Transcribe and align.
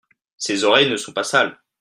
Ses 0.35 0.63
oreilles 0.63 0.89
ne 0.89 0.97
sont 0.97 1.13
pas 1.13 1.23
sales. 1.23 1.59